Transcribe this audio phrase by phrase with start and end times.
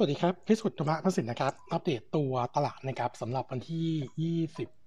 [0.00, 4.77] สวัสดีครับ พิสุทธิ์ธรรมประสินนะครับ อัปเดตตัวตลาดนะครับสำหรับวันที่ 20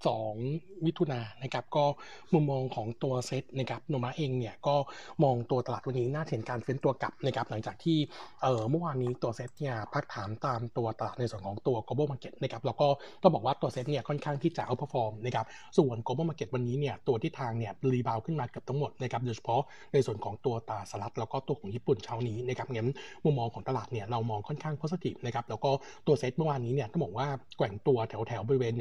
[0.00, 1.84] 2 มิถุนายนนะครับก็
[2.32, 4.76] มุมมองของตัวเซตนะครับโนมาเองเนี่ยก็
[5.24, 7.98] มองตัวตลาดวันนี้น่าเห็นการเฟ้นตัวกลับนะครับหลังจากที่
[8.42, 12.88] เอ่อเมื่อวานนี้ตัวเซตเนี่ยพักฐานตามตัวตลาดในส่วนของตัว global market นะครับแล้วก็
[13.22, 15.46] ต้องบอกว่าตัวเซตเนี่ยค่อนข้างที่จะ outperform นะครับ
[15.78, 19.62] ส่วน global market วันนี้เนี่ยตัวที่ทางเนี่ยรีบาวขึ้นมาเกือบทั้งหมดนะครับโดยเฉพาะ
[19.92, 22.88] ในส่วนของตัวตลาดสหรัฐแล้วก็ตัวของญี่ปุ่นเช้านี้นะครับงั้น
[23.24, 25.70] มุมมองของตลาดเนี่ยเรามองค่อนข้าง positive นะครับแล้วก็
[26.06, 28.74] ตัวเซตเมื่อวานนี้เนี่ยต้องบอกว่าแกว่งตัวแถวแถวบริเวณ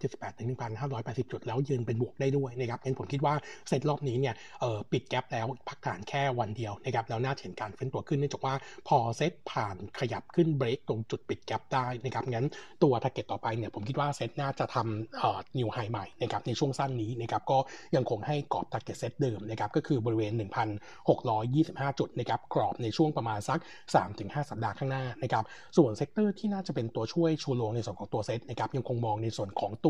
[0.00, 0.48] 1,578ถึง
[0.86, 3.34] 1,580 จุด แล้วยืนเป็นบวกได้ด้วยนะครับงั้นผมคิดว่า
[3.68, 8.54] เซตรอบนี้เนี่ยเออปิด gap แล้วพักฐานแค่วันเดียวนะครับแล้วน่าเห็นการฟื้นตัวขึ้นเนื่องจากว่า
[8.88, 12.46] พอเซตผ่านขยับขึ้นเบรกตรงจุดปิด gap ได้นะครับงั้น
[12.82, 17.58] ตัว target ต่อไปเนี่ยผมคิดว่าเซตน่าจะทำเอ่อ new high ใหม่นะครับในช่วงสั้นนี้นะครับก็
[17.96, 20.32] ยังคงให้กรอบ target SET เดิมนะครับก็คือบริเวณ
[21.16, 23.58] 1,625 จุดนะครับกรอบในช่วงประมาณสัก
[24.04, 25.44] 3-5 สัปดาห์ข้างหน้านะครับ
[25.76, 29.88] ส่วน sector ที่น่าจะเป็นตัวช่วยชูโรงในส่วนของตัวเซตนะครับยังคงมองในส่วนของต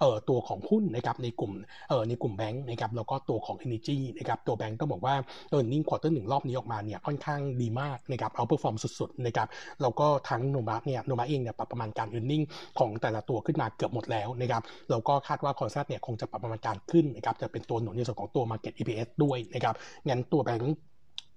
[0.00, 1.52] เอ่อตัวของหุ้นนะครับในกลุ่ม
[1.88, 5.14] เอ่อในกลุ่มแบงก์นะครับแล้วก็ตัวของ Energy นะครับตัวแบงก์ต้องบอกว่า
[5.50, 9.48] earning quarter หนึ่งรอบนี้ออกมาเนี่ยค่อนข้างดีมากนะครับ outperform สุดๆนะครับ
[9.82, 12.42] แล้วก็ทางโนมูระเนี่ยโนมูระเองเนี่ยปรับประมาณการ earning
[12.78, 19.74] ของแต่ละตัวขึ้นมาเกือบหมดแล้วนะครับแล้วก็คาดว่า consensus เนี่ยคงจะปรับประมาณการขึ้นนะครับจะเป็นตัวหนุนในส่วนของตัว Market EPS ด้วยนะครับ
[20.08, 20.76] งั้นตัวแบงก์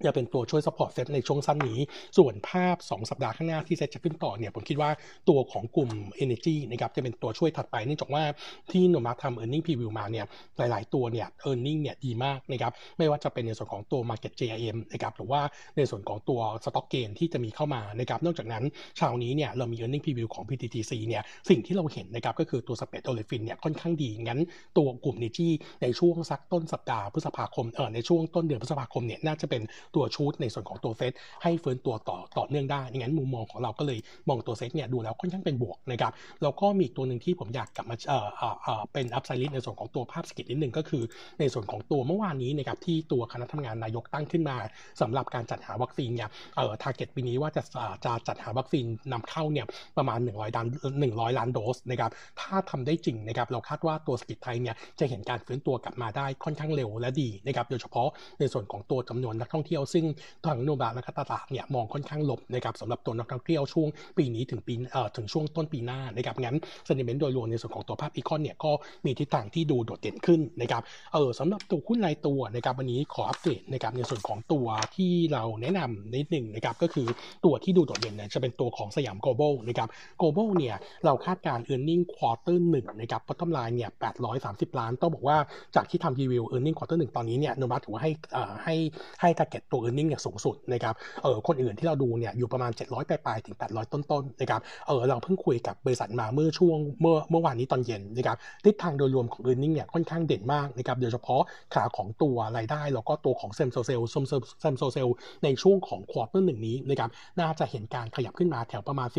[0.05, 1.79] จะเป็นตัวช่วย support SET ในช่วงสั้นนี้
[2.17, 4.89] ส่วนภาพ 2 สัปดาห์ข้างหน้าที่เซตจะขึ้นต่อเนี่ย ผมคิดว่า
[5.29, 5.89] ตัวของกลุ่ม
[6.23, 8.23] Energy นะครับจะเป็นตัวช่วยถัดไปเนื่องจากว่า
[8.71, 10.25] ที่โนมูระทำ e a r n i n g preview มาเนี่ย
[10.57, 15.41] หลาย ๆ ตัวเนี่ย e a r n i n g เนี่ยดีมากนะครับไม่ว่าจะเป็นในส่วนของตัว market GIM นะครับหรือว่า
[15.77, 18.63] ในส่วนของตัว stock gain ที่จะมีเข้ามานะครับนอกจากนั้น
[18.97, 24.39] เช้านี้เนี่ยเรามี e a r n i n g preview ของ PTTGC เนี่ยสิ่งที่เราเห็นนะครับก็คือตัว Spread Olefin เนี่ยค่อนข้างดีงั้น
[24.77, 25.49] ตัวกลุ่ม Energy
[25.81, 29.61] ในช่วงสักต้นสัปดาห์พฤษภาคมเออในช่วงต้นเดือนพฤษภาคมเนี่ยน่าจะเป็น
[29.95, 31.11] ตัวชูโรงในส่วนของตัวเซต
[31.43, 36.11] ให้ฟื้นตัวต่อต่อเนื่องได้งั้นมุมมองของเราก็เลยมองตัวเซตเนี่ยดูแล้วค่อนข้างเป็นบวกนะครับ
[36.43, 41.03] แล้วก็มีตัวหนึ่งที่ผมอยากกลับมาเอ่อเอ่อเอ่อเป็น upside risk ในส่วนของตัวภาพเศรษฐกิจนิดหนึ่งก็คือ
[41.39, 44.55] ในส่วนของตัวเมื่อวานนี้นะครับที่ตัวคณะทำงานนายกตั้งขึ้นมา
[45.01, 47.63] สำหรับการจัดหาวัคซีนเนี่ยเอ่อ target ปีนี้ว่าจะ
[48.05, 49.65] จะจัดหาวัคซีนนำเข้าเนี่ย
[49.97, 50.67] ประมาณ 100ล้าน
[51.01, 58.07] 100 ล้านโดสนะครับถ้าทำได้จริงนะครับเราคาดว่าตัวเศรษฐกิจไทยเนี่ยจะเห็นการฟื้นตัวกลับมาได้ค่อนข้างเร็วและดีนะครับโดยเฉพาะ
[58.39, 60.05] ในส่วนของตัวจำนวนนักท่องเที่ยวซึ่ง
[60.45, 63.87] ทางโนมูระและตลาดเนี่ยมองค่อนข้างลบนะครับสำหรับตัวนักท่องเที่ยวช่วง
[64.17, 68.71] ปีนี้ถึงปีเอ่อถึงช่วงต้นปีหน้านะครับงั้น sentiment โดยรวมในส่วนของตัวภาพ econ เนี่ยก็
[69.05, 70.81] มีทิศทางที่ดูโดดเด่นขึ้นนะครับ
[71.13, 77.07] เออสำหรับตัวหุ้นรายตัวนะครับวันนี้ขออัปเดตนะครับในส่วนของตัวที่เราแนะนำนิดหนึ่งนะครับก็คือ
[77.45, 79.89] ตัวที่ดูโดดเด่นเนี่ยจะเป็นตัวของสยาม global นะครับ
[80.21, 80.75] global เนี่ย
[81.05, 83.91] เราคาดการ e a r n i n g quarter หนึ่งนะครับ bottom line เนี่ย
[84.35, 85.37] 830 ล้าน ต้องบอกว่า
[85.75, 88.75] จากที่ทำรีวิว e a r n i n g quarter หนึ่งตอนนี้เนี่ยโนบัถือว่าให้อ่าให้
[89.21, 90.93] ให้ target ตัว e a r n i n g เนี่ยสูงสุดนะครับ
[91.23, 101.41] เออคนอื่นที่เราดูเนี่ยอยู่ประมาณ 700ปลายๆถึง 800 ต้นๆนะครับเออเราเพิ่งคุยกับบริษัทมาเมื่อช่วงเมื่อเมื่อวานนี้ตอนเย็นนะครับทิศทางโดยรวมของ e a r n i n g เนี่ยค่อนข้างเด่นมากนะครับโดยเฉพาะ
[101.73, 105.07] ขาของตัวรายได้ แล้วก็ตัวของ same-store sale same-store sale
[105.43, 107.09] ในช่วงของ quarter หนึ่งนี้นะครับ
[107.39, 109.09] น่าจะเห็นการขยับขึ้นมาแถวประมาณ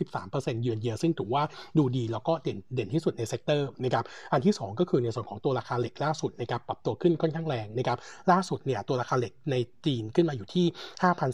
[0.00, 1.42] 12-13%เยือนเยียซึ่งถือว่า
[1.78, 7.98] ดูดีแล้วก็เด่นเด่นที่สุดใน sector นะครับอันที่ 2 ก็คือในส่วนของตัวราคาเหล็กล่าสุดนะครับปรับตัวขึ้นค่อนข้างแรงนะครับ
[8.30, 9.54] ล่าสุดเนี่ยตัวราคาเหล็กใน
[9.86, 10.66] จีนขึ้นมาอยู่ที่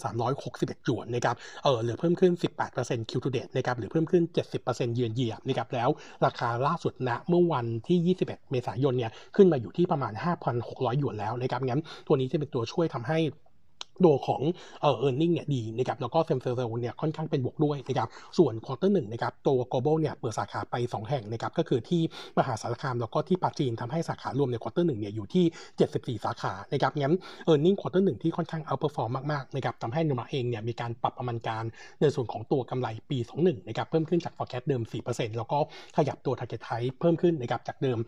[0.08, 2.32] 5,361 หยวนนะครับเออหรือเพิ่มขึ้น
[2.72, 4.22] 18% Q to date นะครับหรือเพิ่มขึ้น
[4.58, 5.88] 70%เยือนเยียนะครับแล้ว
[6.24, 10.12] ราคาล่าสุดณเมื่อวันที่ 21 เมษายนเนี่ยขึ้นมาอยู่ที่ประมาณ
[10.56, 13.18] 5,600 หยวนแล้วนะครับงั้นตัวนี้จะเป็นตัวช่วยทำให้
[14.04, 14.42] ตัวของ
[14.82, 18.08] เอ่อ earning เนี่ยดีนะครับแล้วก็ same-store เนี่ยค่อนข้างเป็นบวกด้วยนะครับ
[18.38, 22.02] ส่วน quarter หนึ่งนะครับตัว Global เนี่ยเปิดสาขาไป 2 แห่งนะครับก็คือที่
[22.38, 25.44] มหาสารคามแล้วก็ที่ปราจีนทำให้สาขารวมใน quarter หนึ่งเนี่ยอยู่ที่
[26.18, 27.14] 74 สาขานะครับงั้น
[27.48, 31.64] earning ควอเตอร์หนึ่งที่ค่อนข้าง outperform มมากๆนะครับทำให้โนมูระเองเนี่ยมีการปรับประมาณการ
[32.00, 35.58] ในส่วนของตัวกำไรปี 21นะครับเพิ่มขึ้นจาก forecast เดิม 4%แล้วก็
[35.96, 37.98] ขยับตัว target price เพิ่มขึ้นนะครับจากเดิม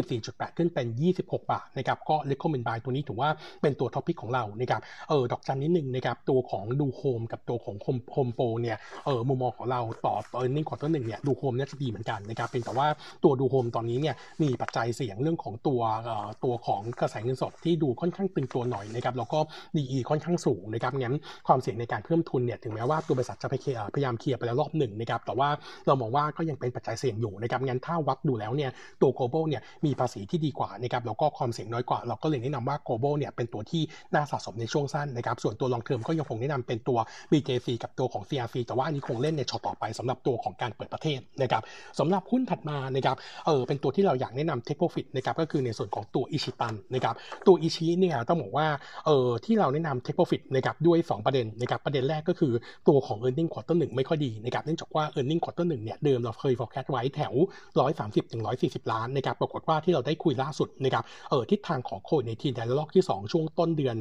[0.00, 0.86] 24.8 ขึ้นเป็น
[1.18, 3.30] 26 บาทนะครับก็ recommend buy ตัวนี้ถือว่า
[3.62, 7.76] เป็นตัว top pick ของเรานะครับเออดอกจันนิดหนึ่งนะครับตัวของดูโฮมกับตัวของ
[8.12, 8.76] โฮมโปรเนี่ย
[9.06, 12.86] เออมุมมองของเราต่อ earning quarter หนึ่งเนี่ยดูโฮมเนี่ยจะดีเหมือนกันนะครับเป็นแต่ว่า
[13.24, 19.38] ตัวดูโฮมตอนนี้เนี่ยมีปัจจัยเสี่ยงเรื่องของตัวเอ่อตัวของกระแสเงินสดที่ดูค่อนข้างตึงตัวหน่อยนะครับแล้วก็
[19.76, 21.14] D/E ค่อนข้างสูงนะครับงั้น
[21.46, 23.54] ความเสี่ยงในการเพิ่มทุนเนี่ยถึงแม้ว่าตัวบริษัทจะพ
[23.98, 25.48] ยายามเคลียร์ไปแล้วรอบหนึ่งนะครับแต่ว่า
[25.86, 28.70] เรามองว่าก็ยังเป็นปัจจัยเสี่ยงอยู่นะครับงั้นถ้าวัดดูแล้วเนี่ย
[29.02, 33.82] ตัว Global เนี่ยมีภาษีที่ดีกว่านะครับแล้วก็ความเสี่ยงน้อยกว่า เราก็เลยแนะนำว่า Global เนี่ยเป็นตัวที่
[34.14, 36.98] น่าสะสมในช่วงสั้นนะครับส่วนตัว long term ก็ยังคงแนะนำเป็นตัว
[37.30, 41.62] BJC กับตัวของ CRC แต่ว่าอันนี้คงเล่นในช็อตต่อไปสำหรับตัวของการเปิดประเทศนะครับ
[41.98, 43.16] สำหรับหุ้นถัดมานะครับ
[43.46, 47.14] เออเป็นตัวที่เราอยากแนะนำ take profit นะครับก็คือในส่วนของตัวอิชิตันนะครับ
[47.46, 48.66] ตัวอิชิเนี่ยต้องบอกว่า
[49.06, 52.52] เออที่เราแนะนำ take profit นะครับด้วย 2 ประเด็นนะครับประเด็นแรกก็คือ
[52.88, 55.40] ตัวของ e a r n i n g ็งควอเตอร์หนึ่งไม่ค่อยดีนะครับเนื่องจากว่า e a r n i n g
[55.40, 57.34] ็งควอเตอร์หนึ่งเนี่ยเดิมเราเคย forecast ไว้แถว
[57.82, 63.96] 130ถึง140 ล้านนะครับปรากฏว่าที่เราได้คุยล่าสุดนะครับเออทิศทางของโควิดในทีในระลอกที่ 2 ช่วงต้นเดือน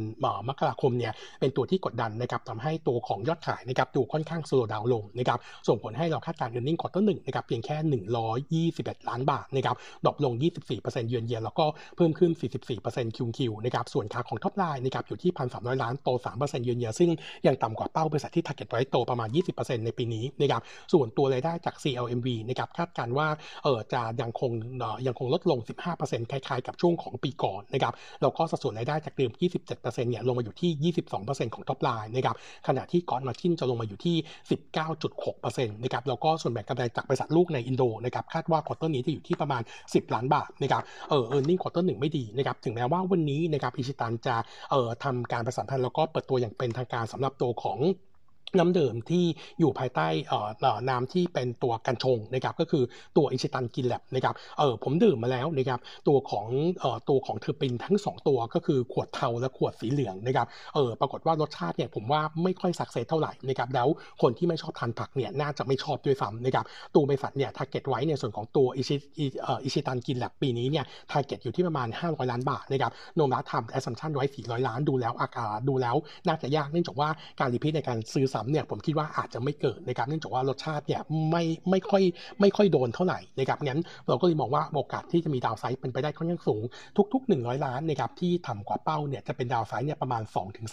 [0.49, 1.06] มกราคมเนี่ย
[1.39, 7.77] เป็นตัวที่กดดันนะครับทำให้ตัวของยอดขายนะครับดูค่อนข้าง slow down ลงนะครับส่งผลให้เราคาดการณ์ e a r n i n g ็งควอเตอร์หนึ่งนะครับเพียงแค่
[8.69, 9.75] 121 ล้านบาทนะครับ
[10.05, 10.33] drop ลง
[10.71, 11.65] 24%เยือนเยียแล้วก็
[11.95, 12.31] เพิ่มขึ้น
[12.75, 16.09] 44% QoQ นะครับส่วนค่าของ top line นะครับอยู่ที่ 1,300 ล้านโต
[16.39, 17.09] 3%เยือนเยียซึ่ง
[17.47, 20.61] ยังต่ำกว่าเป้าบริษัทที่ target ไว้โตประมาณ 20%ในปีนี้นะครับ
[20.93, 23.27] ส่วนตัวรายได้จาก CLMV นะครับคาดการณ์ว่า
[23.63, 24.51] เออจะยังคง
[25.07, 25.59] ยังคงลดลง
[25.95, 30.71] 15%คล้ายๆ กับช่วงของปีก่อนนะครับแล้วก็สัดส่วนรายได้จากเดิม 27%เนี่ยลงมาอยู่ที่
[31.05, 32.35] 22%ของ top line นะครับ
[32.67, 34.15] ขณะที่ gross margin จะลงมาอยู่ที่
[34.95, 44.35] 19.6%นะครับแล้วก็ส่วนแบ่งกำไรจากบริษัทลูกในอินโดนะครับคาดว่า quarter นี้จะอยู่ที่ประมาณ 10 ล้านบาทนะครับเออ earning quarter หนึ่งไม่ดีนะครับถึงแม้ว่าวันนี้นะครับอิชิตันจะ
[44.71, 47.79] เอ่อทำการประชาสัมพันธ์แล้วก็เปิดตัวอย่างเป็นทางการสำหรับตัวของ
[48.57, 49.23] น้ำดื่มที่
[49.59, 50.07] อยู่ภายใต้
[50.89, 52.83] น้ำที่เป็นตัวกัญชงนะครับก็คือ
[53.17, 56.47] ตัวอิชิตัน Green Lab นะครับเออผมดื่มมาแล้วนะครับตัวของ
[56.79, 63.87] เออตัวของเทอร์ปินทั้ง 2 ตัวก็คือขวดเทาและขวดสีเหลืองนะครับเออปรากฏว่ารสชาติเนี่ยผมว่าไม่ค่อย success เท่าไหร่นะครับแล้ว
[64.21, 66.65] คนที่ไม่ชอบทานผักเนี่ยน่าจะไม่ชอบด้วยซ้ำนะครับ
[66.95, 68.95] ตัวบริษัทเนี่ย target ไว้ในส่วนของตัวอิชิ
[69.63, 75.95] อิชิตัน Green Lab ปีนี้เนี่ย target อยู่ที่ประมาณ 500 ล้านบาทนะครับโนมูระทำ assumption ไว้400 ล้านดูแล้วอากาดูแล้ว
[76.27, 77.09] น่าจะยากเนื่องจากว่า
[77.39, 81.01] การ repeat ในการซื้อซ้ำเนี่ยผมคิดว่าอาจจะไม่เกิดนะครับเนื่องจากว่ารสชาติเนี่ย
[81.31, 82.03] ไม่ไม่ค่อย
[82.41, 86.63] ไม่ค่อยโดนเท่าไหร่นะครับงั้นเราก็เลยมองว่าโอกาสที่จะมี downside เป็นไปได้ค่อนข้างสูง
[87.13, 90.23] ทุก ๆ 100 ล้านนะครับที่ต่ำกว่าเป้าเนี่ยจะเป็น downside เนี่ยประมาณ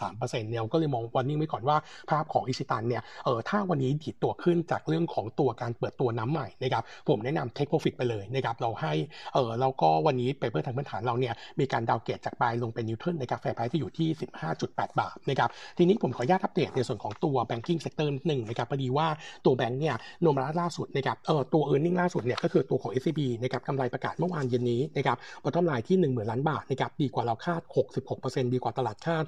[0.00, 1.76] 2-3%เนี่ยก็เลยมองวันนี้ไว้ก่อนว่า
[2.10, 8.92] ภาพของอิชิตันเนี่ยเออถ้าวันนี้ดีดตัวขึ้นจากเรื่องของตัวการเปิดตัวน้ำใหม่นะครับผมแนะนำ take profit ไปเลยนะครับเราให้
[9.34, 14.08] เออแล้วก็วันนี้ paper ทางพื้นฐานเราเนี่ยมีการ downgrade จาก buy ลงเป็น neutral ใน target price ที่อยู่ที่
[14.54, 19.06] 15.8 บาทนะครับทีนี้ผมขออนุญาตอัปเดตในส่วนของตัว banking sector นิดหนึ่งนะครับพอดีว่า
[19.44, 27.60] ตัวแบงค์เนี่ยโนมูระล่าสุดนะครับเอ่อตัว earning ล่าสุดเนี่ยก็คือตัวของ SCB นะครับกำไรประกาศเมื่อวานเย็นนี้นะครับbottom line ที่ 1 0,000 ล้านบาทนะครับดีกว่าเราคาด
[28.08, 29.24] 66%ดีกว่าตลาดคาด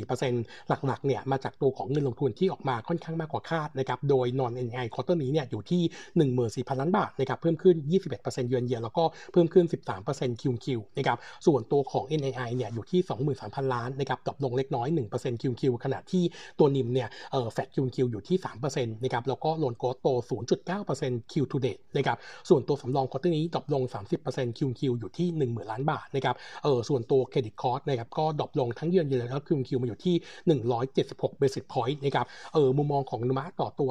[0.00, 5.82] 44%หลักๆเนี่ยมาจากตัวของเงินลงทุนที่ออกมาค่อนข้างมากกว่าคาดนะครับโดยนอน NI ควอเตอร์นี้เนี่ยอยู่ที่
[6.62, 7.76] 14,000 ล้านบาทนะครับเพิ่มขึ้น
[8.12, 9.66] 21%เยือนเยียแล้วก็เพิ่มขึ้น
[10.04, 13.00] 13% QQ นะครับส่วนตัวของ NII เนี่ยอยู่ที่
[13.38, 16.24] 23,000 ล้านนะครับตกลงเล็กน้อย1% QQ ขณะที่
[16.58, 18.36] ตัว NIM เนี่ยเอ่อ flat QQ อยู่ที่
[18.66, 20.06] 3%นะครับแล้วก็ loan growth โต
[20.70, 22.16] 0.9% Q to date นะครับ
[22.48, 23.82] ส่วนตัวสำรอง quarter นี้ drop ลง
[24.20, 30.14] 30% Q Q อยู่ที่ 10,000 ล้านบาทนะครับเออส่วนตัว credit cost นะครับก็ drop ลงทั้งเยือนเยือนแล้ว Q Q มาอยู่ที่
[30.78, 33.90] 176 basis point นะครับเออมุมมองของโนมูระต่อตัว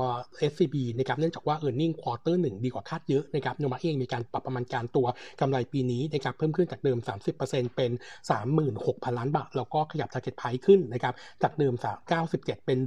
[0.52, 5.08] SCB นะครับเนื่องจากว่า e a r n i n g ควอเตอร์หนึ่งดีกว่าคาดเยอะนะครับโนมูระเองมีการปรับประมาณการตัว
[5.42, 6.98] กำไรปีนี้นะครับเพิ่มขึ้นจากเดิม
[7.38, 7.92] 30%เป็น
[8.54, 11.14] 36,000 ล้านบาท แล้วก็ขยับ target price ขึ้นนะครับ
[11.44, 11.74] จากเดิม
[12.20, 12.78] 97 เป็น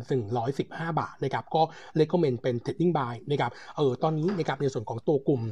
[0.70, 1.62] 15 บาทนะครับก็
[2.00, 5.42] recommend เป็น trading buy นะครับเออตอนนี้นะครับในส่วนของตัวกลุ่ม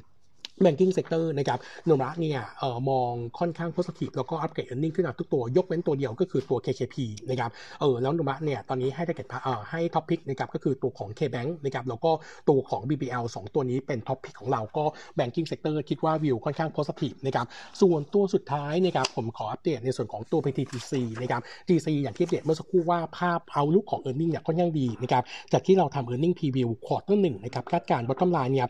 [0.65, 6.97] banking sector นะครับโนมระเนี่ยเอ่อมองค่อนข้าง positive แล้วก็อัปเกรด earning ขึ้นมาทุกตัวยกเว้นตัวเดียวก็คือตัว KKP
[7.31, 12.11] นะครับเออแล้วโนมระเนี่ยตอนนี้ให้ target เอ่อให้ top pick นะครับก็คือตัวของ KBank นะครับแล้วก็
[12.49, 14.85] ตัวของ BBL 2 ตัวนี้เป็น top pick ของเราก็
[15.19, 17.47] banking sector คิดว่าวิวค่อนข้าง positive นะครับ
[17.81, 20.93] ส่วนตัวสุดท้ายนะครับผมขออัปเดตในส่วนของตัว PTTC
[21.23, 25.23] นะครับ TC อย่างที่อัปเดตเมื่อสักครู่ว่าภาพ outlook ของ earning เนี่ยค่อนข้างดีนะครับ
[25.53, 28.69] จากที่เราทำ earning preview quarter หนึ่งนะครับคาดการณ์ bottom line เนี่ย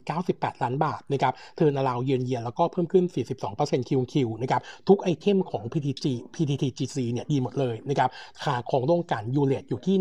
[0.00, 3.04] 9,098 ล้านบาทนะครับ turnaround year on year แล้วก็เพิ่มขึ้น
[3.46, 6.04] 42% QQ นะครับทุก item ของ PTG
[6.34, 8.10] PTTGC เนี่ยดีหมดเลยนะครับ
[8.42, 9.96] ค่าของโรงกลั่น U-rate อยู่ที่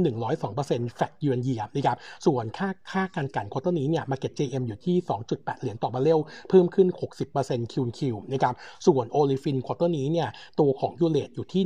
[0.45, 4.95] 102%แฟกเยือนเยียนะครับส่วนค่าค่าการกลั่น quarter นี้เนี่ยมาเก็ต JM อยู่ที่
[5.29, 6.87] 2.8 เหรียญต่อบาร์เรลเพิ่มขึ้น
[7.31, 8.53] 60%คิวคิวนะครับ
[8.87, 10.27] ส่วน olefin quarter นี้เนี่ย
[10.59, 11.63] ตัวของ U-rate อยู่ที่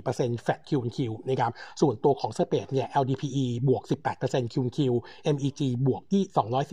[0.00, 3.82] 104% flat QQ นะครับส่วนตัวของ spread เนี่ย LDPE บวก
[4.18, 4.92] 18% QQ
[5.34, 6.22] MEG บวกที่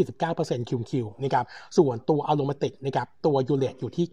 [0.09, 1.45] 249% QQ นะครับ
[1.77, 4.05] ส่วนตัว aromatic นะครับตัว U-rate อยู่ที่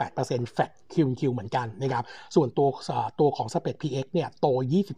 [0.00, 2.68] 98%แฟต QQ เหมือนกันนะครับส่วนตัว
[3.20, 4.46] ตัวของ spread PX เนี่ยโต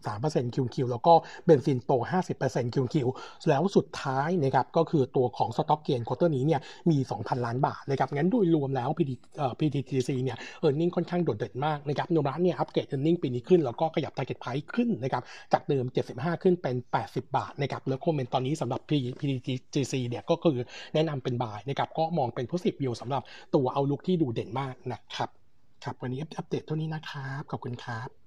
[0.03, 1.13] 23% QQ แล้วก็
[1.45, 1.91] เบนซินโต
[2.33, 3.07] 50% QQ
[3.49, 15.85] แล้วสุดท้ายนะครับก็คือตัวของ stock gain quarter นี้เนี่ยมี 2,000 ล้านบาทนะครับงั้นโดยรวมแล้ว PT เอ่อ PTTC เนี่ยเออร์เน็งค่อนข้างโดดเด่นมากนะครับโนร้านเนี่ยอัปเกรดเออร์เน็งปีนี้ขึ้น แล้วก็ขยับ target price ขึ้นนะครับจากเดิม
[16.15, 18.81] 75 ขึ้นเป็น 80 บาทนะครับแล้วคอมเมนต์ตอนนี้สำหรับ
[19.19, 20.57] PTTC เนี่ยก็คือ
[20.93, 23.23] แนะนำเป็นบายนะครับก็มองเป็น positive view สำหรับ
[23.55, 25.29] ตัวเอาลุกที่ดูเด่นมากนะครับ
[25.83, 28.18] ครับวันนี้อัปเดตเท่านี้นะครับ ขอบคุณครับ